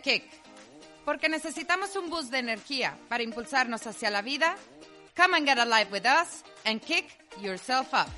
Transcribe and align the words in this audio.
Kick. 0.00 0.24
Porque 1.04 1.28
necesitamos 1.28 1.96
un 1.96 2.10
boost 2.10 2.30
de 2.30 2.38
energía 2.38 2.96
para 3.08 3.22
impulsarnos 3.22 3.86
hacia 3.86 4.10
la 4.10 4.22
vida. 4.22 4.56
Come 5.16 5.36
and 5.36 5.46
get 5.46 5.58
alive 5.58 5.90
with 5.90 6.04
us 6.04 6.44
and 6.64 6.80
kick 6.80 7.06
yourself 7.42 7.92
up. 7.92 8.08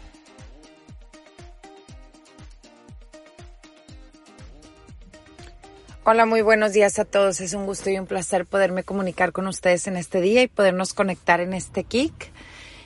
Hola, 6.04 6.26
muy 6.26 6.42
buenos 6.42 6.72
días 6.72 6.98
a 6.98 7.04
todos. 7.04 7.40
Es 7.40 7.54
un 7.54 7.64
gusto 7.64 7.88
y 7.88 7.96
un 7.96 8.06
placer 8.06 8.44
poderme 8.44 8.82
comunicar 8.82 9.30
con 9.30 9.46
ustedes 9.46 9.86
en 9.86 9.96
este 9.96 10.20
día 10.20 10.42
y 10.42 10.48
podernos 10.48 10.94
conectar 10.94 11.40
en 11.40 11.54
este 11.54 11.84
kick. 11.84 12.32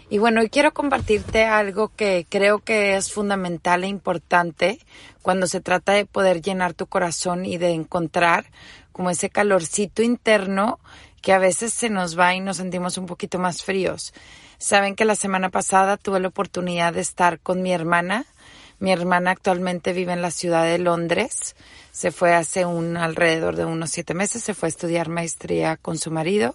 Y 0.08 0.18
bueno, 0.18 0.40
hoy 0.40 0.50
quiero 0.50 0.72
compartirte 0.72 1.44
algo 1.44 1.88
que 1.88 2.26
creo 2.28 2.60
que 2.60 2.96
es 2.96 3.12
fundamental 3.12 3.82
e 3.82 3.88
importante 3.88 4.78
cuando 5.22 5.46
se 5.46 5.60
trata 5.60 5.92
de 5.92 6.06
poder 6.06 6.42
llenar 6.42 6.74
tu 6.74 6.86
corazón 6.86 7.44
y 7.44 7.58
de 7.58 7.70
encontrar 7.70 8.46
como 8.92 9.10
ese 9.10 9.30
calorcito 9.30 10.02
interno 10.02 10.78
que 11.22 11.32
a 11.32 11.38
veces 11.38 11.74
se 11.74 11.90
nos 11.90 12.18
va 12.18 12.34
y 12.34 12.40
nos 12.40 12.58
sentimos 12.58 12.98
un 12.98 13.06
poquito 13.06 13.38
más 13.40 13.64
fríos. 13.64 14.14
Saben 14.58 14.94
que 14.94 15.04
la 15.04 15.16
semana 15.16 15.50
pasada 15.50 15.96
tuve 15.96 16.20
la 16.20 16.28
oportunidad 16.28 16.92
de 16.92 17.00
estar 17.00 17.40
con 17.40 17.60
mi 17.60 17.72
hermana. 17.72 18.26
Mi 18.78 18.92
hermana 18.92 19.32
actualmente 19.32 19.92
vive 19.92 20.12
en 20.12 20.22
la 20.22 20.30
ciudad 20.30 20.64
de 20.64 20.78
Londres 20.78 21.56
se 21.96 22.12
fue 22.12 22.34
hace 22.34 22.66
un 22.66 22.98
alrededor 22.98 23.56
de 23.56 23.64
unos 23.64 23.88
siete 23.88 24.12
meses, 24.12 24.44
se 24.44 24.52
fue 24.52 24.66
a 24.66 24.68
estudiar 24.68 25.08
maestría 25.08 25.78
con 25.78 25.96
su 25.96 26.10
marido. 26.10 26.54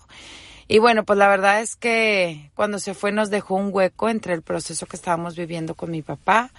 Y 0.68 0.80
bueno, 0.80 1.04
pues 1.04 1.20
la 1.20 1.28
verdad 1.28 1.62
es 1.62 1.76
que 1.76 2.50
cuando 2.56 2.80
se 2.80 2.94
fue 2.94 3.12
nos 3.12 3.30
dejó 3.30 3.56
un 3.56 3.70
hueco 3.74 4.10
entre 4.10 4.34
el 4.34 4.42
proceso 4.42 4.86
que 4.86 4.96
estábamos 4.96 5.36
viviendo 5.36 5.76
con 5.76 5.92
mi 5.92 6.02
papá. 6.02 6.52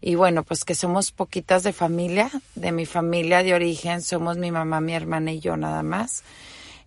Y 0.00 0.14
bueno, 0.14 0.42
pues 0.42 0.64
que 0.64 0.74
somos 0.74 1.10
poquitas 1.10 1.62
de 1.62 1.72
familia, 1.72 2.30
de 2.54 2.70
mi 2.70 2.84
familia 2.84 3.42
de 3.42 3.54
origen, 3.54 4.02
somos 4.02 4.36
mi 4.36 4.50
mamá, 4.50 4.80
mi 4.80 4.94
hermana 4.94 5.32
y 5.32 5.40
yo 5.40 5.56
nada 5.56 5.82
más. 5.82 6.22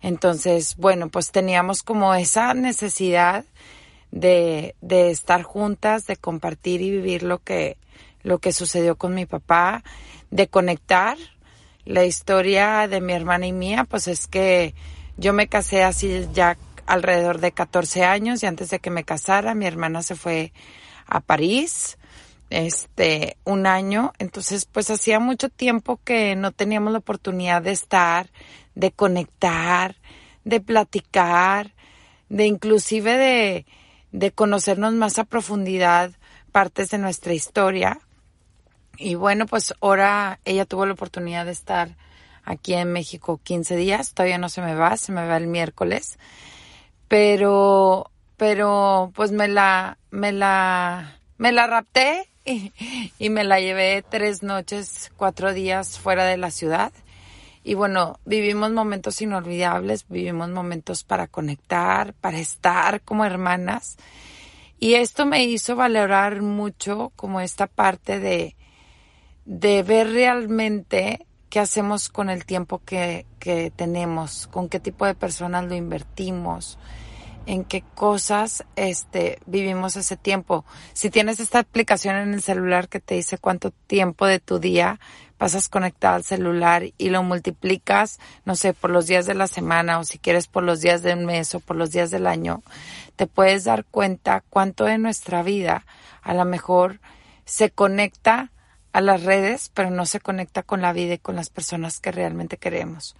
Entonces, 0.00 0.76
bueno, 0.76 1.08
pues 1.08 1.30
teníamos 1.30 1.82
como 1.82 2.14
esa 2.14 2.54
necesidad 2.54 3.44
de, 4.12 4.74
de 4.80 5.10
estar 5.10 5.42
juntas, 5.42 6.06
de 6.06 6.16
compartir 6.16 6.80
y 6.80 6.90
vivir 6.90 7.22
lo 7.22 7.38
que, 7.38 7.76
lo 8.22 8.38
que 8.38 8.52
sucedió 8.52 8.96
con 8.96 9.14
mi 9.14 9.26
papá, 9.26 9.82
de 10.30 10.48
conectar. 10.48 11.18
La 11.86 12.04
historia 12.04 12.86
de 12.86 13.00
mi 13.00 13.14
hermana 13.14 13.46
y 13.46 13.52
mía, 13.52 13.84
pues 13.84 14.06
es 14.06 14.26
que 14.26 14.74
yo 15.20 15.34
me 15.34 15.48
casé 15.48 15.84
así 15.84 16.26
ya 16.32 16.56
alrededor 16.86 17.40
de 17.40 17.52
14 17.52 18.04
años 18.04 18.42
y 18.42 18.46
antes 18.46 18.70
de 18.70 18.80
que 18.80 18.90
me 18.90 19.04
casara, 19.04 19.54
mi 19.54 19.66
hermana 19.66 20.02
se 20.02 20.16
fue 20.16 20.52
a 21.06 21.20
París, 21.20 21.98
este, 22.48 23.36
un 23.44 23.66
año. 23.66 24.12
Entonces, 24.18 24.64
pues 24.64 24.90
hacía 24.90 25.20
mucho 25.20 25.50
tiempo 25.50 26.00
que 26.02 26.34
no 26.36 26.52
teníamos 26.52 26.92
la 26.92 26.98
oportunidad 27.00 27.60
de 27.60 27.72
estar, 27.72 28.30
de 28.74 28.92
conectar, 28.92 29.96
de 30.44 30.60
platicar, 30.60 31.74
de 32.30 32.46
inclusive 32.46 33.18
de, 33.18 33.66
de 34.12 34.32
conocernos 34.32 34.94
más 34.94 35.18
a 35.18 35.24
profundidad 35.24 36.12
partes 36.50 36.88
de 36.88 36.98
nuestra 36.98 37.34
historia. 37.34 38.00
Y 38.96 39.16
bueno, 39.16 39.44
pues 39.46 39.74
ahora 39.82 40.40
ella 40.46 40.64
tuvo 40.64 40.86
la 40.86 40.94
oportunidad 40.94 41.44
de 41.44 41.52
estar 41.52 41.96
aquí 42.50 42.74
en 42.74 42.92
México 42.92 43.40
15 43.42 43.76
días. 43.76 44.12
Todavía 44.14 44.38
no 44.38 44.48
se 44.48 44.60
me 44.60 44.74
va, 44.74 44.96
se 44.96 45.12
me 45.12 45.26
va 45.26 45.36
el 45.36 45.46
miércoles. 45.46 46.18
Pero, 47.08 48.10
pero 48.36 49.12
pues 49.14 49.32
me 49.32 49.48
la, 49.48 49.98
me 50.10 50.32
la, 50.32 51.18
me 51.38 51.52
la 51.52 51.66
rapté 51.66 52.28
y, 52.44 52.72
y 53.18 53.30
me 53.30 53.44
la 53.44 53.60
llevé 53.60 54.04
tres 54.08 54.42
noches, 54.42 55.12
cuatro 55.16 55.52
días 55.52 55.98
fuera 55.98 56.24
de 56.24 56.36
la 56.36 56.50
ciudad. 56.50 56.92
Y 57.62 57.74
bueno, 57.74 58.18
vivimos 58.24 58.70
momentos 58.72 59.20
inolvidables, 59.20 60.06
vivimos 60.08 60.48
momentos 60.48 61.04
para 61.04 61.26
conectar, 61.26 62.14
para 62.14 62.38
estar 62.38 63.02
como 63.02 63.24
hermanas. 63.24 63.96
Y 64.78 64.94
esto 64.94 65.26
me 65.26 65.44
hizo 65.44 65.76
valorar 65.76 66.40
mucho 66.40 67.12
como 67.16 67.40
esta 67.42 67.66
parte 67.66 68.18
de, 68.18 68.56
de 69.44 69.82
ver 69.82 70.10
realmente 70.12 71.26
qué 71.50 71.60
hacemos 71.60 72.08
con 72.08 72.30
el 72.30 72.46
tiempo 72.46 72.80
que, 72.84 73.26
que 73.38 73.70
tenemos, 73.74 74.46
con 74.46 74.68
qué 74.68 74.80
tipo 74.80 75.04
de 75.04 75.14
personas 75.14 75.64
lo 75.64 75.74
invertimos, 75.74 76.78
en 77.46 77.64
qué 77.64 77.82
cosas 77.94 78.64
este, 78.76 79.40
vivimos 79.46 79.96
ese 79.96 80.16
tiempo. 80.16 80.64
Si 80.92 81.10
tienes 81.10 81.40
esta 81.40 81.58
aplicación 81.58 82.14
en 82.16 82.34
el 82.34 82.42
celular 82.42 82.88
que 82.88 83.00
te 83.00 83.16
dice 83.16 83.38
cuánto 83.38 83.72
tiempo 83.72 84.26
de 84.26 84.38
tu 84.38 84.60
día 84.60 85.00
pasas 85.36 85.68
conectado 85.68 86.16
al 86.16 86.22
celular 86.22 86.84
y 86.98 87.08
lo 87.08 87.22
multiplicas, 87.22 88.20
no 88.44 88.54
sé, 88.54 88.72
por 88.72 88.90
los 88.90 89.06
días 89.06 89.26
de 89.26 89.34
la 89.34 89.48
semana 89.48 89.98
o 89.98 90.04
si 90.04 90.18
quieres 90.18 90.46
por 90.46 90.62
los 90.62 90.80
días 90.80 91.02
del 91.02 91.24
mes 91.24 91.54
o 91.54 91.60
por 91.60 91.76
los 91.76 91.90
días 91.90 92.10
del 92.10 92.26
año, 92.26 92.62
te 93.16 93.26
puedes 93.26 93.64
dar 93.64 93.84
cuenta 93.84 94.44
cuánto 94.50 94.84
de 94.84 94.98
nuestra 94.98 95.42
vida 95.42 95.84
a 96.22 96.34
lo 96.34 96.44
mejor 96.44 97.00
se 97.44 97.70
conecta 97.70 98.52
a 98.92 99.00
las 99.00 99.22
redes, 99.22 99.70
pero 99.74 99.90
no 99.90 100.06
se 100.06 100.20
conecta 100.20 100.62
con 100.62 100.82
la 100.82 100.92
vida 100.92 101.14
y 101.14 101.18
con 101.18 101.36
las 101.36 101.50
personas 101.50 102.00
que 102.00 102.12
realmente 102.12 102.56
queremos. 102.56 103.14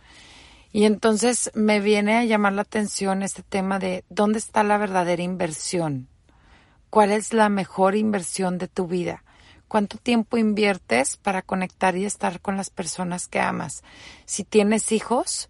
Y 0.73 0.85
entonces 0.85 1.51
me 1.55 1.81
viene 1.81 2.17
a 2.17 2.25
llamar 2.25 2.53
la 2.53 2.63
atención 2.63 3.23
este 3.23 3.43
tema 3.43 3.79
de 3.79 4.05
dónde 4.09 4.39
está 4.39 4.63
la 4.63 4.79
verdadera 4.79 5.23
inversión. 5.23 6.09
¿Cuál 6.91 7.13
es 7.13 7.33
la 7.33 7.49
mejor 7.49 7.97
inversión 7.97 8.59
de 8.59 8.69
tu 8.69 8.87
vida? 8.87 9.25
¿Cuánto 9.69 9.99
tiempo 9.99 10.37
inviertes 10.37 11.17
para 11.17 11.43
conectar 11.43 11.97
y 11.97 12.05
estar 12.05 12.41
con 12.41 12.57
las 12.57 12.71
personas 12.71 13.29
que 13.29 13.41
amas? 13.41 13.85
Si 14.27 14.43
tienes 14.43 14.91
hijos, 14.91 15.49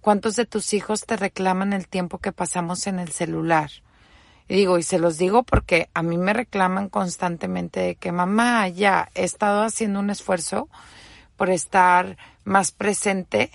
¿cuántos 0.00 0.34
de 0.34 0.46
tus 0.46 0.74
hijos 0.74 1.06
te 1.06 1.16
reclaman 1.16 1.72
el 1.72 1.86
tiempo 1.86 2.18
que 2.18 2.32
pasamos 2.32 2.88
en 2.88 2.98
el 2.98 3.12
celular? 3.12 3.70
Y 4.52 4.56
digo, 4.56 4.76
y 4.76 4.82
se 4.82 4.98
los 4.98 5.16
digo 5.16 5.44
porque 5.44 5.88
a 5.94 6.02
mí 6.02 6.18
me 6.18 6.34
reclaman 6.34 6.90
constantemente 6.90 7.80
de 7.80 7.94
que 7.94 8.12
mamá, 8.12 8.68
ya 8.68 9.08
he 9.14 9.24
estado 9.24 9.62
haciendo 9.62 9.98
un 9.98 10.10
esfuerzo 10.10 10.68
por 11.38 11.48
estar 11.48 12.18
más 12.44 12.70
presente 12.70 13.50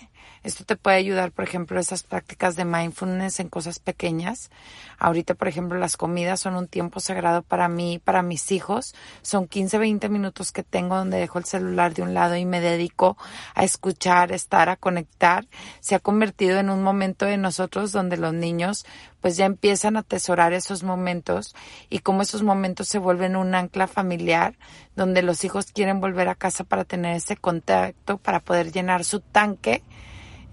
esto 0.47 0.63
te 0.63 0.77
puede 0.77 0.95
ayudar, 0.95 1.33
por 1.33 1.43
ejemplo, 1.43 1.77
esas 1.77 2.03
prácticas 2.03 2.55
de 2.55 2.63
mindfulness 2.63 3.41
en 3.41 3.49
cosas 3.49 3.79
pequeñas. 3.79 4.49
Ahorita, 4.97 5.33
por 5.33 5.49
ejemplo, 5.49 5.77
las 5.77 5.97
comidas 5.97 6.39
son 6.39 6.55
un 6.55 6.67
tiempo 6.67 7.01
sagrado 7.01 7.41
para 7.41 7.67
mí, 7.67 7.99
para 8.01 8.21
mis 8.21 8.51
hijos. 8.53 8.95
Son 9.21 9.47
15, 9.47 9.77
20 9.77 10.07
minutos 10.07 10.53
que 10.53 10.63
tengo 10.63 10.95
donde 10.95 11.17
dejo 11.17 11.37
el 11.37 11.43
celular 11.43 11.93
de 11.93 12.01
un 12.01 12.13
lado 12.13 12.37
y 12.37 12.45
me 12.45 12.61
dedico 12.61 13.17
a 13.55 13.65
escuchar, 13.65 14.31
estar, 14.31 14.69
a 14.69 14.77
conectar. 14.77 15.45
Se 15.81 15.95
ha 15.95 15.99
convertido 15.99 16.59
en 16.59 16.69
un 16.69 16.81
momento 16.81 17.25
de 17.25 17.37
nosotros 17.37 17.91
donde 17.91 18.15
los 18.15 18.33
niños 18.33 18.85
pues 19.19 19.35
ya 19.35 19.45
empiezan 19.45 19.97
a 19.97 20.01
atesorar 20.01 20.53
esos 20.53 20.83
momentos 20.83 21.55
y 21.89 21.99
como 21.99 22.21
esos 22.21 22.43
momentos 22.43 22.87
se 22.87 22.99
vuelven 22.99 23.35
un 23.35 23.53
ancla 23.53 23.87
familiar 23.87 24.55
donde 24.95 25.23
los 25.23 25.43
hijos 25.43 25.73
quieren 25.73 25.99
volver 25.99 26.29
a 26.29 26.35
casa 26.35 26.63
para 26.63 26.85
tener 26.85 27.17
ese 27.17 27.35
contacto, 27.35 28.17
para 28.17 28.39
poder 28.39 28.71
llenar 28.71 29.03
su 29.03 29.19
tanque 29.19 29.83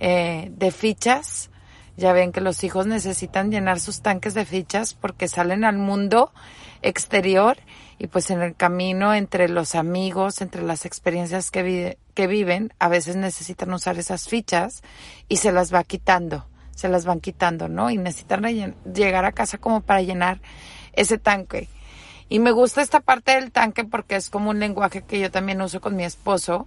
eh, 0.00 0.50
de 0.52 0.70
fichas. 0.70 1.50
Ya 1.96 2.12
ven 2.12 2.32
que 2.32 2.41
los 2.41 2.64
hijos 2.64 2.87
necesitan 2.87 3.50
llenar 3.50 3.79
sus 3.79 4.02
tanques 4.02 4.35
de 4.35 4.44
fichas 4.44 4.94
porque 4.94 5.29
salen 5.29 5.64
al 5.64 5.79
mundo 5.79 6.32
exterior 6.82 7.56
y 7.99 8.08
pues 8.08 8.31
en 8.31 8.43
el 8.43 8.56
camino 8.56 9.14
entre 9.14 9.49
los 9.49 9.75
amigos, 9.75 10.41
entre 10.41 10.62
las 10.62 10.85
experiencias 10.85 11.50
que, 11.50 11.99
que 12.14 12.26
viven, 12.26 12.73
a 12.79 12.88
veces 12.88 13.17
necesitan 13.17 13.73
usar 13.73 13.99
esas 13.99 14.29
fichas 14.29 14.82
y 15.29 15.37
se 15.37 15.52
las 15.52 15.73
va 15.73 15.85
quitando, 15.85 16.46
se 16.75 16.88
las 16.88 17.05
van 17.05 17.20
quitando, 17.20 17.69
¿no? 17.69 17.91
Y 17.91 17.96
necesitan 17.96 18.43
llegar 18.93 19.25
a 19.25 19.32
casa 19.32 19.58
como 19.58 19.81
para 19.81 20.02
llenar 20.02 20.41
ese 20.93 21.19
tanque. 21.19 21.69
Y 22.29 22.38
me 22.38 22.50
gusta 22.50 22.82
esta 22.82 23.00
parte 23.00 23.32
del 23.32 23.52
tanque 23.52 23.85
porque 23.85 24.17
es 24.17 24.31
como 24.31 24.50
un 24.50 24.58
lenguaje 24.58 25.02
que 25.02 25.20
yo 25.20 25.31
también 25.31 25.61
uso 25.61 25.81
con 25.81 25.94
mi 25.94 26.05
esposo 26.05 26.67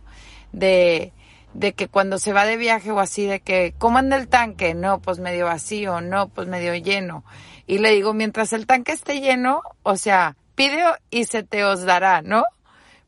de 0.52 1.12
de 1.54 1.74
que 1.74 1.88
cuando 1.88 2.20
se 2.20 2.34
va 2.34 2.46
de 2.46 2.58
viaje 2.58 2.92
o 2.92 3.00
así, 3.00 3.26
de 3.26 3.40
que, 3.40 3.74
¿cómo 3.78 3.98
anda 3.98 4.18
el 4.18 4.28
tanque? 4.28 4.74
No, 4.74 5.00
pues 5.00 5.20
medio 5.20 5.46
vacío, 5.46 6.02
no, 6.02 6.30
pues 6.30 6.48
medio 6.48 6.76
lleno. 6.76 7.24
Y 7.66 7.80
le 7.80 7.92
digo, 7.92 8.14
mientras 8.14 8.54
el 8.54 8.68
tanque 8.68 8.92
esté 8.92 9.20
lleno, 9.20 9.62
o 9.84 9.98
sea, 9.98 10.38
pide 10.56 10.84
y 11.10 11.26
se 11.26 11.44
te 11.44 11.64
os 11.64 11.84
dará, 11.84 12.22
¿no? 12.22 12.44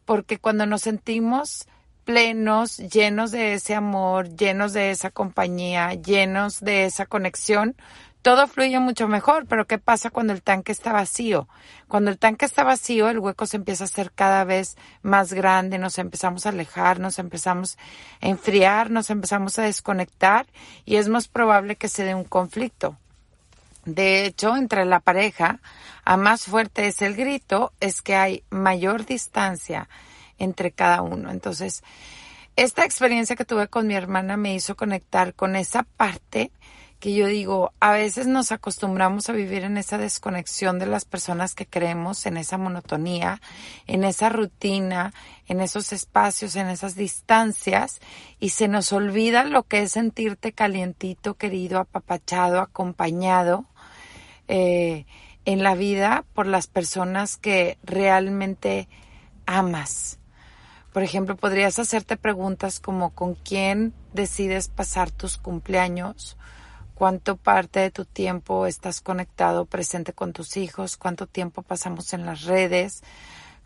Porque 0.06 0.38
cuando 0.38 0.65
nos 0.65 0.81
sentimos 0.81 1.68
plenos, 2.03 2.77
llenos 2.77 3.30
de 3.30 3.53
ese 3.53 3.75
amor, 3.75 4.36
llenos 4.36 4.74
de 4.74 4.89
esa 4.89 5.12
compañía, 5.12 5.94
llenos 5.94 6.59
de 6.59 6.85
esa 6.85 7.06
conexión, 7.06 7.75
todo 8.21 8.48
fluye 8.48 8.80
mucho 8.80 9.07
mejor, 9.07 9.45
pero 9.48 9.66
¿qué 9.66 9.77
pasa 9.77 10.10
cuando 10.10 10.33
el 10.33 10.42
tanque 10.42 10.71
está 10.71 10.92
vacío? 10.92 11.48
Cuando 11.88 12.12
el 12.12 12.18
tanque 12.18 12.45
está 12.45 12.63
vacío, 12.63 13.10
el 13.10 13.19
hueco 13.19 13.45
se 13.45 13.57
empieza 13.57 13.86
a 13.86 13.86
hacer 13.86 14.12
cada 14.12 14.44
vez 14.44 14.75
más 15.01 15.31
grande, 15.31 15.77
nos 15.77 15.98
empezamos 15.98 16.45
a 16.45 16.50
alejar, 16.50 17.00
nos 17.00 17.18
empezamos 17.18 17.77
a 18.21 18.27
enfriar, 18.27 18.92
nos 18.92 19.10
empezamos 19.10 19.57
a 19.57 19.63
desconectar 19.63 20.48
y 20.86 20.98
es 20.98 21.07
más 21.07 21.27
probable 21.27 21.77
que 21.77 21.88
se 21.88 22.04
dé 22.04 22.13
un 22.13 22.25
conflicto. 22.25 22.98
De 23.86 24.25
hecho, 24.25 24.56
entre 24.56 24.86
la 24.86 25.00
pareja, 25.00 25.62
a 26.04 26.18
más 26.18 26.44
fuerte 26.44 26.88
es 26.88 27.01
el 27.01 27.16
grito, 27.16 27.71
es 27.80 28.01
que 28.01 28.16
hay 28.16 28.44
mayor 28.50 29.06
distancia 29.06 29.88
entre 30.38 30.71
cada 30.71 31.01
uno. 31.01 31.31
Entonces, 31.31 31.83
esta 32.57 32.83
experiencia 32.83 33.38
que 33.38 33.45
tuve 33.45 33.69
con 33.69 33.88
mi 33.88 33.95
hermana 33.95 34.36
me 34.36 34.54
hizo 34.54 34.75
conectar 34.75 35.33
con 35.33 35.56
esa 35.56 35.83
parte 35.83 36.51
que 36.99 37.13
yo 37.13 37.27
digo, 37.27 37.71
a 37.79 37.91
veces 37.91 38.27
nos 38.27 38.51
acostumbramos 38.51 39.29
a 39.29 39.33
vivir 39.33 39.63
en 39.63 39.77
esa 39.77 39.97
desconexión 39.97 40.79
de 40.79 40.85
las 40.85 41.05
personas 41.05 41.55
que 41.55 41.65
creemos, 41.65 42.25
en 42.25 42.35
esa 42.35 42.57
monotonía, 42.57 43.41
en 43.87 44.03
esa 44.03 44.27
rutina, 44.27 45.13
en 45.47 45.61
esos 45.61 45.93
espacios, 45.93 46.57
en 46.57 46.67
esas 46.67 46.95
distancias, 46.95 48.01
y 48.39 48.49
se 48.49 48.67
nos 48.67 48.91
olvida 48.91 49.45
lo 49.45 49.63
que 49.63 49.83
es 49.83 49.93
sentirte 49.93 50.51
calientito, 50.51 51.35
querido, 51.35 51.79
apapachado, 51.79 52.59
acompañado 52.59 53.65
eh, 54.49 55.05
en 55.45 55.63
la 55.63 55.75
vida 55.75 56.25
por 56.33 56.47
las 56.47 56.67
personas 56.67 57.37
que 57.37 57.77
realmente 57.83 58.89
amas. 59.45 60.19
Por 60.91 61.03
ejemplo, 61.03 61.37
podrías 61.37 61.79
hacerte 61.79 62.17
preguntas 62.17 62.81
como 62.81 63.11
¿con 63.11 63.35
quién 63.35 63.93
decides 64.13 64.67
pasar 64.67 65.11
tus 65.11 65.37
cumpleaños? 65.37 66.35
Cuánto 66.99 67.37
parte 67.37 67.79
de 67.79 67.91
tu 67.91 68.03
tiempo 68.03 68.65
estás 68.65 68.99
conectado, 68.99 69.63
presente 69.63 70.11
con 70.11 70.33
tus 70.33 70.57
hijos, 70.57 70.97
cuánto 70.97 71.27
tiempo 71.27 71.61
pasamos 71.61 72.11
en 72.11 72.25
las 72.25 72.43
redes, 72.43 73.03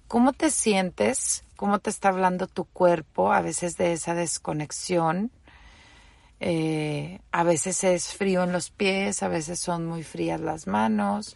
cómo 0.08 0.34
te 0.34 0.52
sientes, 0.52 1.44
cómo 1.56 1.80
te 1.80 1.90
está 1.90 2.10
hablando 2.10 2.46
tu 2.46 2.66
cuerpo 2.66 3.34
a 3.34 3.42
veces 3.42 3.76
de 3.76 3.94
esa 3.94 4.14
desconexión. 4.14 5.32
Eh, 6.42 7.22
a 7.32 7.44
veces 7.44 7.84
es 7.84 8.14
frío 8.14 8.44
en 8.44 8.52
los 8.52 8.70
pies, 8.70 9.24
a 9.24 9.30
veces 9.30 9.60
son 9.60 9.88
muy 9.88 10.04
frías 10.04 10.40
las 10.40 10.68
manos, 10.68 11.36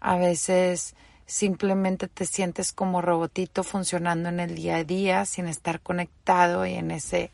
a 0.00 0.16
veces 0.16 0.96
simplemente 1.26 2.08
te 2.08 2.26
sientes 2.26 2.72
como 2.72 3.00
robotito 3.00 3.62
funcionando 3.62 4.28
en 4.28 4.40
el 4.40 4.56
día 4.56 4.78
a 4.78 4.84
día 4.84 5.24
sin 5.24 5.46
estar 5.46 5.80
conectado 5.82 6.66
y 6.66 6.74
en 6.74 6.90
ese, 6.90 7.30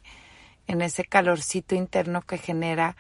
en 0.67 0.83
ese 0.83 1.07
calorcito 1.07 1.75
interno 1.75 2.21
que 2.21 2.37
genera 2.37 2.95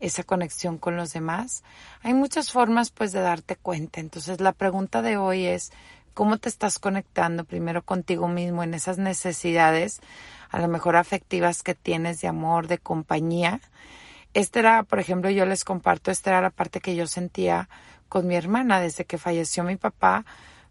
esa 0.00 0.24
conexión 0.24 0.78
con 0.78 0.96
los 0.96 1.12
demás. 1.12 1.62
Hay 2.02 2.14
muchas 2.14 2.50
formas 2.50 2.90
pues 2.90 3.12
de 3.12 3.20
darte 3.20 3.56
cuenta. 3.56 4.00
Entonces 4.00 4.40
la 4.40 4.52
pregunta 4.52 5.02
de 5.02 5.16
hoy 5.16 5.46
es 5.46 5.72
cómo 6.14 6.38
te 6.38 6.48
estás 6.48 6.78
conectando 6.78 7.44
primero 7.44 7.82
contigo 7.82 8.28
mismo 8.28 8.62
en 8.62 8.74
esas 8.74 8.98
necesidades, 8.98 10.00
a 10.50 10.58
lo 10.58 10.68
mejor 10.68 10.96
afectivas 10.96 11.62
que 11.62 11.74
tienes 11.74 12.20
de 12.20 12.28
amor, 12.28 12.66
de 12.66 12.78
compañía. 12.78 13.60
Esta 14.34 14.58
era, 14.58 14.82
por 14.82 14.98
ejemplo, 14.98 15.30
yo 15.30 15.44
les 15.44 15.64
comparto, 15.64 16.10
esta 16.10 16.30
era 16.30 16.40
la 16.40 16.50
parte 16.50 16.80
que 16.80 16.96
yo 16.96 17.06
sentía 17.06 17.68
con 18.08 18.26
mi 18.26 18.36
hermana 18.36 18.80
desde 18.80 19.04
que 19.04 19.18
falleció 19.18 19.64
mi 19.64 19.76
papá. 19.76 20.24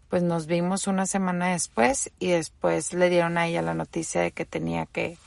Pues 0.08 0.22
nos 0.24 0.46
vimos 0.46 0.88
una 0.88 1.06
semana 1.06 1.52
después 1.52 2.10
y 2.18 2.30
después 2.30 2.92
le 2.92 3.08
dieron 3.10 3.38
a 3.38 3.46
ella 3.46 3.62
la 3.62 3.74
noticia 3.74 4.20
de 4.20 4.32
que 4.32 4.44
tenía 4.44 4.86
que, 4.86 5.18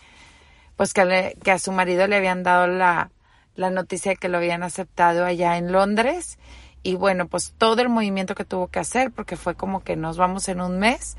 pues 0.76 0.94
que, 0.94 1.38
que 1.42 1.52
a 1.52 1.60
su 1.60 1.72
marido 1.72 2.06
le 2.06 2.18
habían 2.18 2.44
dado 2.44 2.68
la, 2.68 3.10
la 3.56 3.70
noticia 3.70 4.12
de 4.12 4.18
que 4.18 4.30
lo 4.30 4.38
habían 4.38 4.64
aceptado 4.64 5.26
allá 5.26 5.58
en 5.58 5.72
Londres. 5.72 6.38
Y 6.82 6.96
bueno, 6.96 7.28
pues 7.28 7.54
todo 7.58 7.82
el 7.82 7.90
movimiento 7.90 8.36
que 8.36 8.46
tuvo 8.46 8.68
que 8.68 8.80
hacer 8.80 9.12
porque 9.12 9.38
fue 9.38 9.56
como 9.56 9.84
que 9.84 9.96
nos 9.96 10.18
vamos 10.18 10.50
en 10.50 10.62
un 10.62 10.80
mes. 10.80 11.16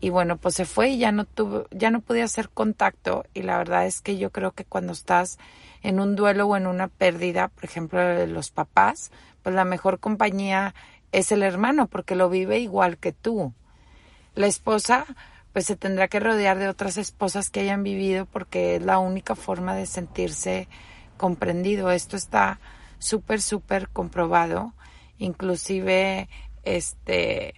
Y 0.00 0.10
bueno, 0.10 0.36
pues 0.36 0.54
se 0.54 0.64
fue 0.64 0.90
y 0.90 0.98
ya 0.98 1.12
no 1.12 1.24
tuvo 1.24 1.66
ya 1.70 1.90
no 1.90 2.00
pude 2.00 2.22
hacer 2.22 2.48
contacto. 2.48 3.24
Y 3.34 3.42
la 3.42 3.58
verdad 3.58 3.86
es 3.86 4.00
que 4.00 4.18
yo 4.18 4.30
creo 4.30 4.52
que 4.52 4.64
cuando 4.64 4.92
estás 4.92 5.38
en 5.82 6.00
un 6.00 6.16
duelo 6.16 6.46
o 6.46 6.56
en 6.56 6.66
una 6.66 6.88
pérdida, 6.88 7.48
por 7.48 7.64
ejemplo, 7.64 8.00
de 8.00 8.26
los 8.26 8.50
papás, 8.50 9.10
pues 9.42 9.54
la 9.54 9.64
mejor 9.64 10.00
compañía 10.00 10.74
es 11.12 11.30
el 11.30 11.42
hermano 11.42 11.86
porque 11.86 12.16
lo 12.16 12.30
vive 12.30 12.58
igual 12.58 12.98
que 12.98 13.12
tú. 13.12 13.52
La 14.34 14.46
esposa 14.46 15.06
pues 15.52 15.66
se 15.66 15.76
tendrá 15.76 16.08
que 16.08 16.20
rodear 16.20 16.58
de 16.58 16.68
otras 16.68 16.96
esposas 16.96 17.50
que 17.50 17.60
hayan 17.60 17.82
vivido 17.82 18.26
porque 18.26 18.76
es 18.76 18.82
la 18.82 18.98
única 18.98 19.34
forma 19.34 19.74
de 19.74 19.86
sentirse 19.86 20.68
comprendido. 21.22 21.92
Esto 21.92 22.16
está 22.16 22.58
súper, 22.98 23.40
súper 23.40 23.88
comprobado. 23.88 24.72
Inclusive, 25.18 26.28
este, 26.64 27.54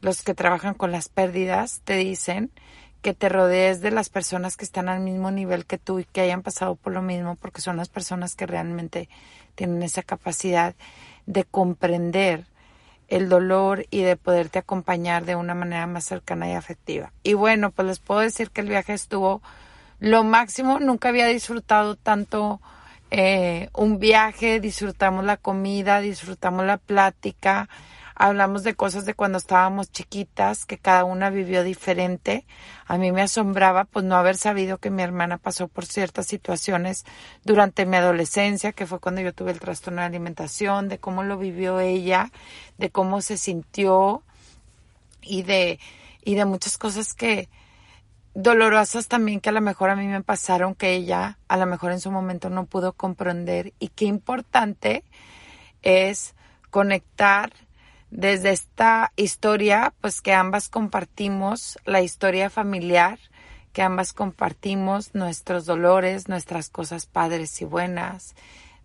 los 0.00 0.22
que 0.22 0.34
trabajan 0.34 0.74
con 0.74 0.92
las 0.92 1.08
pérdidas 1.08 1.80
te 1.82 1.96
dicen 1.96 2.52
que 3.02 3.14
te 3.14 3.28
rodees 3.28 3.80
de 3.80 3.90
las 3.90 4.08
personas 4.08 4.56
que 4.56 4.64
están 4.64 4.88
al 4.88 5.00
mismo 5.00 5.32
nivel 5.32 5.66
que 5.66 5.78
tú 5.78 5.98
y 5.98 6.04
que 6.04 6.20
hayan 6.20 6.42
pasado 6.42 6.76
por 6.76 6.92
lo 6.92 7.02
mismo, 7.02 7.34
porque 7.34 7.60
son 7.60 7.76
las 7.76 7.88
personas 7.88 8.36
que 8.36 8.46
realmente 8.46 9.08
tienen 9.56 9.82
esa 9.82 10.04
capacidad 10.04 10.76
de 11.26 11.42
comprender 11.42 12.46
el 13.08 13.28
dolor 13.28 13.84
y 13.90 14.02
de 14.02 14.14
poderte 14.16 14.60
acompañar 14.60 15.24
de 15.24 15.34
una 15.34 15.54
manera 15.54 15.88
más 15.88 16.04
cercana 16.04 16.48
y 16.48 16.52
afectiva. 16.52 17.12
Y 17.24 17.34
bueno, 17.34 17.72
pues 17.72 17.88
les 17.88 17.98
puedo 17.98 18.20
decir 18.20 18.52
que 18.52 18.60
el 18.60 18.68
viaje 18.68 18.94
estuvo 18.94 19.42
lo 19.98 20.22
máximo, 20.22 20.78
nunca 20.78 21.08
había 21.08 21.26
disfrutado 21.26 21.96
tanto 21.96 22.60
eh, 23.10 23.70
un 23.74 23.98
viaje, 23.98 24.60
disfrutamos 24.60 25.24
la 25.24 25.36
comida, 25.36 26.00
disfrutamos 26.00 26.66
la 26.66 26.76
plática, 26.76 27.68
hablamos 28.14 28.64
de 28.64 28.74
cosas 28.74 29.06
de 29.06 29.14
cuando 29.14 29.38
estábamos 29.38 29.90
chiquitas, 29.90 30.66
que 30.66 30.76
cada 30.76 31.04
una 31.04 31.30
vivió 31.30 31.64
diferente. 31.64 32.44
A 32.86 32.98
mí 32.98 33.12
me 33.12 33.22
asombraba 33.22 33.84
pues 33.84 34.04
no 34.04 34.16
haber 34.16 34.36
sabido 34.36 34.78
que 34.78 34.90
mi 34.90 35.02
hermana 35.02 35.38
pasó 35.38 35.68
por 35.68 35.86
ciertas 35.86 36.26
situaciones 36.26 37.04
durante 37.44 37.86
mi 37.86 37.96
adolescencia, 37.96 38.72
que 38.72 38.86
fue 38.86 39.00
cuando 39.00 39.20
yo 39.22 39.32
tuve 39.32 39.52
el 39.52 39.60
trastorno 39.60 40.00
de 40.02 40.06
alimentación, 40.06 40.88
de 40.88 40.98
cómo 40.98 41.22
lo 41.22 41.38
vivió 41.38 41.80
ella, 41.80 42.30
de 42.76 42.90
cómo 42.90 43.22
se 43.22 43.38
sintió 43.38 44.22
y 45.22 45.44
de, 45.44 45.78
y 46.24 46.34
de 46.34 46.44
muchas 46.44 46.76
cosas 46.76 47.14
que, 47.14 47.48
dolorosas 48.34 49.08
también 49.08 49.40
que 49.40 49.48
a 49.48 49.52
lo 49.52 49.60
mejor 49.60 49.90
a 49.90 49.96
mí 49.96 50.06
me 50.06 50.22
pasaron 50.22 50.74
que 50.74 50.94
ella 50.94 51.38
a 51.48 51.56
lo 51.56 51.66
mejor 51.66 51.92
en 51.92 52.00
su 52.00 52.10
momento 52.10 52.50
no 52.50 52.66
pudo 52.66 52.92
comprender 52.92 53.72
y 53.78 53.88
qué 53.88 54.04
importante 54.04 55.04
es 55.82 56.34
conectar 56.70 57.52
desde 58.10 58.50
esta 58.50 59.12
historia 59.16 59.92
pues 60.00 60.22
que 60.22 60.32
ambas 60.32 60.68
compartimos 60.68 61.78
la 61.84 62.00
historia 62.00 62.50
familiar 62.50 63.18
que 63.72 63.82
ambas 63.82 64.12
compartimos 64.12 65.14
nuestros 65.14 65.66
dolores 65.66 66.28
nuestras 66.28 66.68
cosas 66.70 67.06
padres 67.06 67.60
y 67.60 67.64
buenas 67.64 68.34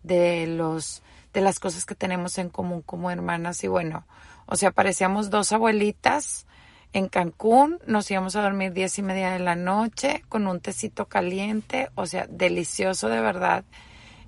de 0.03 0.47
los 0.47 1.03
de 1.33 1.41
las 1.41 1.59
cosas 1.59 1.85
que 1.85 1.95
tenemos 1.95 2.37
en 2.37 2.49
común 2.49 2.83
como 2.83 3.09
hermanas. 3.09 3.63
Y 3.63 3.67
bueno 3.67 4.05
o 4.45 4.55
sea 4.55 4.71
parecíamos 4.71 5.29
dos 5.29 5.51
abuelitas 5.51 6.45
en 6.93 7.07
Cancún, 7.07 7.79
nos 7.87 8.09
íbamos 8.09 8.35
a 8.35 8.41
dormir 8.41 8.71
diez 8.71 8.97
y 8.99 9.01
media 9.01 9.31
de 9.31 9.39
la 9.39 9.55
noche 9.55 10.23
con 10.29 10.47
un 10.47 10.59
tecito 10.59 11.07
caliente, 11.07 11.89
o 11.95 12.05
sea, 12.05 12.27
delicioso 12.29 13.09
de 13.09 13.19
verdad 13.19 13.65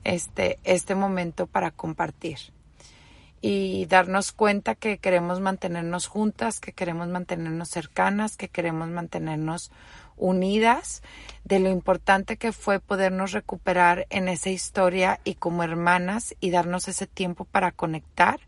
este, 0.04 0.60
este 0.64 0.96
momento 0.96 1.48
para 1.48 1.72
compartir 1.72 2.40
y 3.48 3.86
darnos 3.86 4.32
cuenta 4.32 4.74
que 4.74 4.98
queremos 4.98 5.40
mantenernos 5.40 6.08
juntas, 6.08 6.60
que 6.60 6.72
queremos 6.72 7.10
mantenernos 7.10 7.70
cercanas, 7.70 8.38
que 8.38 8.50
queremos 8.50 8.88
mantenernos 8.90 9.72
unidas, 10.18 11.04
de 11.44 11.60
lo 11.60 11.70
importante 11.70 12.38
que 12.38 12.52
fue 12.52 12.80
podernos 12.80 13.34
recuperar 13.34 14.08
en 14.10 14.30
esa 14.30 14.50
historia 14.50 15.20
y 15.24 15.36
como 15.36 15.62
hermanas 15.62 16.36
y 16.40 16.50
darnos 16.50 16.88
ese 16.88 17.06
tiempo 17.06 17.46
para 17.46 17.72
conectar 17.72 18.40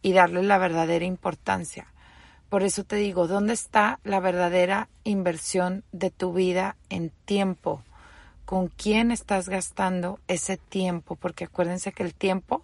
y 0.00 0.12
darle 0.12 0.44
la 0.44 0.58
verdadera 0.58 1.04
importancia. 1.04 1.88
Por 2.48 2.62
eso 2.62 2.84
te 2.84 2.96
digo, 2.96 3.26
¿dónde 3.26 3.54
está 3.54 3.98
la 4.04 4.20
verdadera 4.20 4.88
inversión 5.02 5.82
de 5.92 6.10
tu 6.10 6.32
vida 6.32 6.76
en 6.90 7.10
tiempo? 7.24 7.82
¿Con 8.44 8.68
quién 8.68 9.10
estás 9.10 9.48
gastando 9.48 10.20
ese 10.28 10.56
tiempo? 10.56 11.16
Porque 11.16 11.44
acuérdense 11.44 11.92
que 11.92 12.04
el 12.04 12.14
tiempo 12.14 12.62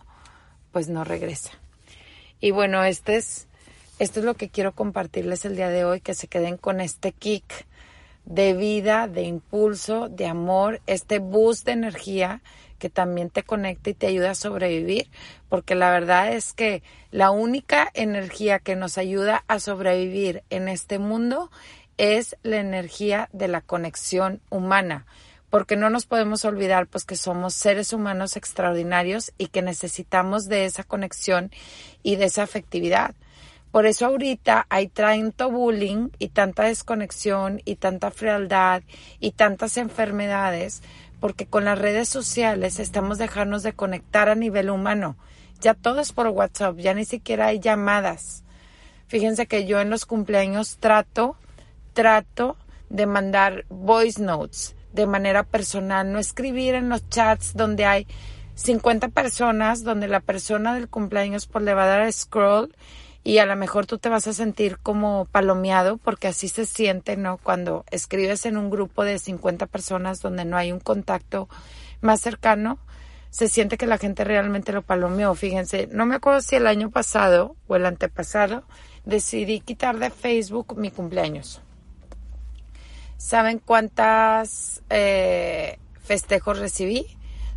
pues 0.70 0.88
no 0.88 1.02
regresa. 1.02 1.50
Y 2.40 2.52
bueno, 2.52 2.84
este 2.84 3.16
es, 3.16 3.48
esto 3.98 4.20
es 4.20 4.26
lo 4.26 4.34
que 4.34 4.48
quiero 4.48 4.72
compartirles 4.72 5.44
el 5.44 5.56
día 5.56 5.68
de 5.68 5.84
hoy, 5.84 6.00
que 6.00 6.14
se 6.14 6.28
queden 6.28 6.56
con 6.56 6.80
este 6.80 7.12
kick 7.12 7.66
de 8.24 8.54
vida, 8.54 9.08
de 9.08 9.22
impulso, 9.22 10.08
de 10.08 10.26
amor, 10.26 10.80
este 10.86 11.18
boost 11.18 11.66
de 11.66 11.72
energía 11.72 12.40
que 12.82 12.90
también 12.90 13.30
te 13.30 13.44
conecta 13.44 13.90
y 13.90 13.94
te 13.94 14.08
ayuda 14.08 14.32
a 14.32 14.34
sobrevivir, 14.34 15.08
porque 15.48 15.76
la 15.76 15.92
verdad 15.92 16.32
es 16.32 16.52
que 16.52 16.82
la 17.12 17.30
única 17.30 17.88
energía 17.94 18.58
que 18.58 18.74
nos 18.74 18.98
ayuda 18.98 19.44
a 19.46 19.60
sobrevivir 19.60 20.42
en 20.50 20.66
este 20.66 20.98
mundo 20.98 21.52
es 21.96 22.36
la 22.42 22.56
energía 22.56 23.28
de 23.32 23.46
la 23.46 23.60
conexión 23.60 24.40
humana, 24.50 25.06
porque 25.48 25.76
no 25.76 25.90
nos 25.90 26.06
podemos 26.06 26.44
olvidar 26.44 26.88
pues 26.88 27.04
que 27.04 27.14
somos 27.14 27.54
seres 27.54 27.92
humanos 27.92 28.36
extraordinarios 28.36 29.32
y 29.38 29.46
que 29.46 29.62
necesitamos 29.62 30.48
de 30.48 30.64
esa 30.64 30.82
conexión 30.82 31.52
y 32.02 32.16
de 32.16 32.24
esa 32.24 32.42
afectividad. 32.42 33.14
Por 33.70 33.86
eso 33.86 34.06
ahorita 34.06 34.66
hay 34.70 34.88
tanto 34.88 35.52
bullying 35.52 36.08
y 36.18 36.30
tanta 36.30 36.64
desconexión 36.64 37.62
y 37.64 37.76
tanta 37.76 38.10
frialdad 38.10 38.82
y 39.20 39.30
tantas 39.30 39.78
enfermedades, 39.78 40.82
porque 41.22 41.46
con 41.46 41.64
las 41.64 41.78
redes 41.78 42.08
sociales 42.08 42.80
estamos 42.80 43.16
dejándonos 43.16 43.62
de 43.62 43.74
conectar 43.74 44.28
a 44.28 44.34
nivel 44.34 44.70
humano. 44.70 45.16
Ya 45.60 45.72
todo 45.72 46.00
es 46.00 46.12
por 46.12 46.26
WhatsApp, 46.26 46.78
ya 46.78 46.94
ni 46.94 47.04
siquiera 47.04 47.46
hay 47.46 47.60
llamadas. 47.60 48.42
Fíjense 49.06 49.46
que 49.46 49.64
yo 49.64 49.80
en 49.80 49.88
los 49.88 50.04
cumpleaños 50.04 50.78
trato, 50.80 51.36
trato 51.92 52.56
de 52.90 53.06
mandar 53.06 53.66
voice 53.68 54.20
notes 54.20 54.74
de 54.92 55.06
manera 55.06 55.44
personal, 55.44 56.10
no 56.10 56.18
escribir 56.18 56.74
en 56.74 56.88
los 56.88 57.08
chats 57.08 57.54
donde 57.54 57.84
hay 57.86 58.08
50 58.56 59.10
personas, 59.10 59.84
donde 59.84 60.08
la 60.08 60.18
persona 60.18 60.74
del 60.74 60.88
cumpleaños 60.88 61.46
pues 61.46 61.64
le 61.64 61.72
va 61.72 61.84
a 61.84 61.98
dar 61.98 62.12
scroll 62.12 62.74
y 63.24 63.38
a 63.38 63.46
lo 63.46 63.54
mejor 63.56 63.86
tú 63.86 63.98
te 63.98 64.08
vas 64.08 64.26
a 64.26 64.32
sentir 64.32 64.78
como 64.78 65.26
palomeado 65.26 65.96
porque 65.96 66.28
así 66.28 66.48
se 66.48 66.66
siente, 66.66 67.16
¿no? 67.16 67.38
Cuando 67.38 67.84
escribes 67.90 68.46
en 68.46 68.56
un 68.56 68.68
grupo 68.70 69.04
de 69.04 69.18
50 69.18 69.66
personas 69.66 70.20
donde 70.20 70.44
no 70.44 70.56
hay 70.56 70.72
un 70.72 70.80
contacto 70.80 71.48
más 72.00 72.20
cercano, 72.20 72.78
se 73.30 73.48
siente 73.48 73.78
que 73.78 73.86
la 73.86 73.98
gente 73.98 74.24
realmente 74.24 74.72
lo 74.72 74.82
palomeó. 74.82 75.34
Fíjense, 75.34 75.88
no 75.92 76.04
me 76.04 76.16
acuerdo 76.16 76.40
si 76.40 76.56
el 76.56 76.66
año 76.66 76.90
pasado 76.90 77.56
o 77.68 77.76
el 77.76 77.86
antepasado 77.86 78.64
decidí 79.04 79.60
quitar 79.60 79.98
de 79.98 80.10
Facebook 80.10 80.76
mi 80.76 80.90
cumpleaños. 80.90 81.62
¿Saben 83.16 83.60
cuántas 83.60 84.82
eh, 84.90 85.78
festejos 86.02 86.58
recibí? 86.58 87.06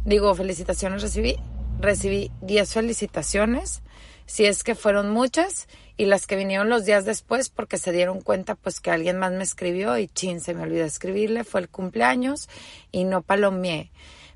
Digo, 0.05 0.35
felicitaciones 0.35 1.01
recibí. 1.01 1.37
Recibí 1.79 2.31
10 2.41 2.71
felicitaciones 2.71 3.81
si 4.25 4.45
es 4.45 4.63
que 4.63 4.75
fueron 4.75 5.09
muchas 5.09 5.67
y 5.97 6.05
las 6.05 6.27
que 6.27 6.35
vinieron 6.35 6.69
los 6.69 6.85
días 6.85 7.05
después 7.05 7.49
porque 7.49 7.77
se 7.77 7.91
dieron 7.91 8.21
cuenta 8.21 8.55
pues 8.55 8.79
que 8.79 8.91
alguien 8.91 9.17
más 9.17 9.31
me 9.31 9.43
escribió 9.43 9.97
y 9.97 10.07
chin, 10.07 10.41
se 10.41 10.53
me 10.53 10.63
olvidó 10.63 10.85
escribirle, 10.85 11.43
fue 11.43 11.61
el 11.61 11.69
cumpleaños 11.69 12.49
y 12.91 13.03
no 13.03 13.21
palomeé. 13.21 13.91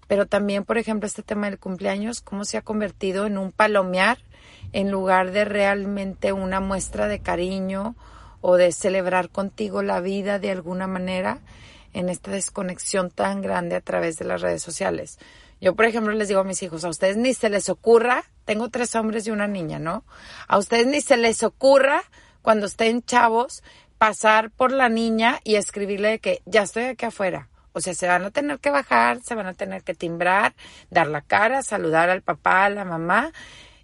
Pero 0.07 0.25
también, 0.25 0.63
por 0.63 0.77
ejemplo, 0.77 1.05
este 1.05 1.21
tema 1.21 1.49
del 1.49 1.59
cumpleaños, 1.59 2.21
cómo 2.21 2.45
se 2.45 2.57
ha 2.57 2.61
convertido 2.61 3.27
en 3.27 3.37
un 3.37 3.51
palomear 3.51 4.17
en 4.73 4.89
lugar 4.89 5.31
de 5.31 5.45
realmente 5.45 6.33
una 6.33 6.59
muestra 6.59 7.07
de 7.07 7.19
cariño 7.19 7.95
o 8.41 8.55
de 8.55 8.71
celebrar 8.71 9.29
contigo 9.29 9.83
la 9.83 10.01
vida 10.01 10.39
de 10.39 10.51
alguna 10.51 10.87
manera 10.87 11.39
en 11.93 12.09
esta 12.09 12.31
desconexión 12.31 13.09
tan 13.09 13.41
grande 13.41 13.75
a 13.75 13.81
través 13.81 14.17
de 14.17 14.25
las 14.25 14.41
redes 14.41 14.61
sociales. 14.61 15.19
Yo, 15.61 15.75
por 15.75 15.85
ejemplo, 15.85 16.13
les 16.13 16.27
digo 16.27 16.39
a 16.39 16.45
mis 16.45 16.63
hijos, 16.63 16.85
a 16.85 16.89
ustedes 16.89 17.17
ni 17.17 17.33
se 17.33 17.49
les 17.49 17.69
ocurra, 17.69 18.23
tengo 18.49 18.69
tres 18.69 18.95
hombres 18.95 19.27
y 19.27 19.29
una 19.29 19.45
niña, 19.45 19.77
¿no? 19.77 20.03
A 20.47 20.57
ustedes 20.57 20.87
ni 20.87 21.01
se 21.01 21.17
les 21.17 21.43
ocurra 21.43 22.01
cuando 22.41 22.65
estén 22.65 23.03
chavos 23.03 23.61
pasar 23.99 24.49
por 24.49 24.71
la 24.71 24.89
niña 24.89 25.39
y 25.43 25.53
escribirle 25.53 26.17
que 26.17 26.41
ya 26.47 26.63
estoy 26.63 26.85
aquí 26.85 27.05
afuera. 27.05 27.47
O 27.73 27.79
sea, 27.79 27.93
se 27.93 28.07
van 28.07 28.25
a 28.25 28.31
tener 28.31 28.57
que 28.57 28.71
bajar, 28.71 29.21
se 29.21 29.35
van 29.35 29.45
a 29.45 29.53
tener 29.53 29.83
que 29.83 29.93
timbrar, 29.93 30.55
dar 30.89 31.05
la 31.05 31.21
cara, 31.21 31.61
saludar 31.61 32.09
al 32.09 32.23
papá, 32.23 32.65
a 32.65 32.69
la 32.71 32.85
mamá 32.85 33.33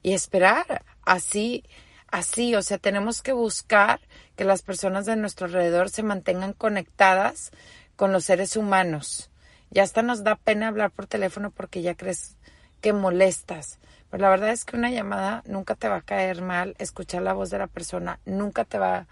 y 0.01 0.13
esperar. 0.13 0.83
Así, 1.03 1.63
así, 2.07 2.55
o 2.55 2.63
sea, 2.63 2.79
tenemos 2.79 3.21
que 3.21 3.33
buscar 3.33 3.99
que 4.35 4.45
las 4.45 4.63
personas 4.63 5.05
de 5.05 5.15
nuestro 5.15 5.45
alrededor 5.45 5.91
se 5.91 6.01
mantengan 6.01 6.53
conectadas 6.53 7.51
con 7.95 8.11
los 8.11 8.25
seres 8.25 8.57
humanos 8.57 9.29
ya 9.69 9.83
hasta 9.83 10.01
nos 10.01 10.23
da 10.23 10.35
pena 10.37 10.69
hablar 10.69 10.91
por 10.91 11.05
teléfono 11.05 11.51
porque 11.51 11.81
ya 11.81 11.95
crees 11.95 12.37
que 12.85 12.93
molestas. 12.93 13.79
Pero 14.11 14.21
la 14.21 14.29
verdad 14.29 14.51
es 14.51 14.63
que 14.63 14.77
una 14.77 14.91
llamada 14.91 15.41
nunca 15.47 15.73
te 15.73 15.89
va 15.89 15.95
a 15.95 16.01
caer 16.01 16.43
mal, 16.43 16.75
escuchar 16.77 17.23
la 17.23 17.33
voz 17.33 17.49
de 17.49 17.57
la 17.57 17.65
persona 17.65 18.19
nunca 18.27 18.63
te 18.63 18.77
va 18.77 18.95
a 18.95 19.07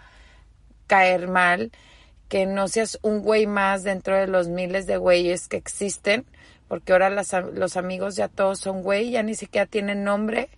caer 0.86 1.28
mal, 1.28 1.72
que 2.30 2.46
no 2.46 2.68
seas 2.68 3.00
un 3.02 3.24
güey 3.24 3.48
más 3.48 3.82
dentro 3.82 4.16
de 4.16 4.28
los 4.28 4.48
miles 4.48 4.86
de 4.86 4.98
güeyes 4.98 5.48
que 5.48 5.58
existen, 5.58 6.24
porque 6.68 6.94
ahora 6.94 7.10
los 7.10 7.76
amigos 7.76 8.16
ya 8.16 8.28
todos 8.28 8.60
son 8.60 8.84
güey, 8.84 9.10
ya 9.10 9.24
ni 9.24 9.34
siquiera 9.34 9.66
tienen 9.66 10.04
nombre, 10.04 10.50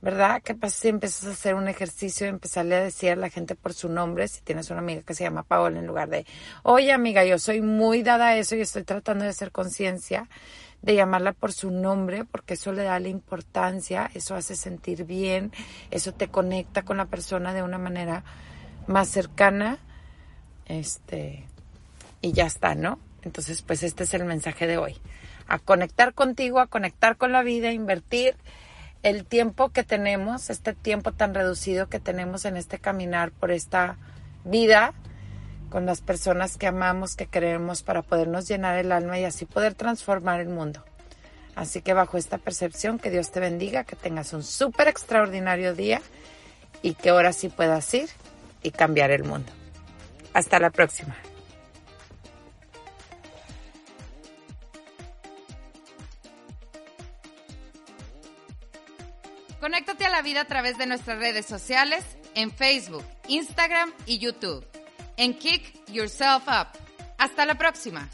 ¿verdad? 0.00 0.40
¿Qué 0.42 0.54
pasa 0.54 0.78
si 0.78 0.88
empiezas 0.88 1.26
a 1.26 1.32
hacer 1.32 1.54
un 1.54 1.68
ejercicio 1.68 2.26
y 2.26 2.30
empezarle 2.30 2.76
a 2.76 2.80
decir 2.80 3.10
a 3.10 3.16
la 3.16 3.28
gente 3.28 3.56
por 3.56 3.74
su 3.74 3.90
nombre, 3.90 4.26
si 4.28 4.40
tienes 4.40 4.70
una 4.70 4.80
amiga 4.80 5.02
que 5.02 5.12
se 5.12 5.24
llama 5.24 5.42
Paola 5.42 5.80
en 5.80 5.86
lugar 5.86 6.08
de, 6.08 6.24
oye 6.62 6.92
amiga, 6.92 7.26
yo 7.26 7.38
soy 7.38 7.60
muy 7.60 8.02
dada 8.02 8.28
a 8.28 8.36
eso 8.38 8.56
y 8.56 8.62
estoy 8.62 8.84
tratando 8.84 9.24
de 9.24 9.30
hacer 9.30 9.52
conciencia 9.52 10.30
de 10.84 10.94
llamarla 10.94 11.32
por 11.32 11.52
su 11.52 11.70
nombre, 11.70 12.24
porque 12.26 12.54
eso 12.54 12.70
le 12.70 12.82
da 12.82 13.00
la 13.00 13.08
importancia, 13.08 14.10
eso 14.12 14.34
hace 14.34 14.54
sentir 14.54 15.04
bien, 15.04 15.50
eso 15.90 16.12
te 16.12 16.28
conecta 16.28 16.82
con 16.82 16.98
la 16.98 17.06
persona 17.06 17.54
de 17.54 17.62
una 17.62 17.78
manera 17.78 18.22
más 18.86 19.08
cercana, 19.08 19.78
este, 20.66 21.46
y 22.20 22.32
ya 22.32 22.44
está, 22.44 22.74
¿no? 22.74 22.98
Entonces, 23.22 23.62
pues 23.62 23.82
este 23.82 24.04
es 24.04 24.12
el 24.12 24.26
mensaje 24.26 24.66
de 24.66 24.76
hoy. 24.76 24.98
A 25.48 25.58
conectar 25.58 26.12
contigo, 26.12 26.60
a 26.60 26.66
conectar 26.66 27.16
con 27.16 27.32
la 27.32 27.42
vida, 27.42 27.70
a 27.70 27.72
invertir 27.72 28.36
el 29.02 29.24
tiempo 29.24 29.70
que 29.70 29.84
tenemos, 29.84 30.50
este 30.50 30.74
tiempo 30.74 31.12
tan 31.12 31.32
reducido 31.32 31.88
que 31.88 31.98
tenemos 31.98 32.44
en 32.44 32.58
este 32.58 32.78
caminar 32.78 33.32
por 33.32 33.50
esta 33.52 33.96
vida 34.44 34.92
con 35.74 35.86
las 35.86 36.02
personas 36.02 36.56
que 36.56 36.68
amamos, 36.68 37.16
que 37.16 37.26
queremos 37.26 37.82
para 37.82 38.02
podernos 38.02 38.46
llenar 38.46 38.78
el 38.78 38.92
alma 38.92 39.18
y 39.18 39.24
así 39.24 39.44
poder 39.44 39.74
transformar 39.74 40.38
el 40.38 40.48
mundo. 40.48 40.84
Así 41.56 41.82
que 41.82 41.92
bajo 41.94 42.16
esta 42.16 42.38
percepción, 42.38 43.00
que 43.00 43.10
Dios 43.10 43.32
te 43.32 43.40
bendiga, 43.40 43.82
que 43.82 43.96
tengas 43.96 44.32
un 44.34 44.44
súper 44.44 44.86
extraordinario 44.86 45.74
día 45.74 46.00
y 46.80 46.94
que 46.94 47.08
ahora 47.08 47.32
sí 47.32 47.48
puedas 47.48 47.92
ir 47.92 48.08
y 48.62 48.70
cambiar 48.70 49.10
el 49.10 49.24
mundo. 49.24 49.50
Hasta 50.32 50.60
la 50.60 50.70
próxima. 50.70 51.16
Conéctate 59.58 60.04
a 60.04 60.10
la 60.10 60.22
vida 60.22 60.42
a 60.42 60.44
través 60.44 60.78
de 60.78 60.86
nuestras 60.86 61.18
redes 61.18 61.46
sociales 61.46 62.04
en 62.36 62.52
Facebook, 62.52 63.04
Instagram 63.26 63.92
y 64.06 64.20
YouTube. 64.20 64.64
En 65.16 65.34
Kick 65.34 65.74
Yourself 65.92 66.44
Up. 66.48 66.78
Hasta 67.18 67.46
la 67.46 67.56
próxima. 67.56 68.08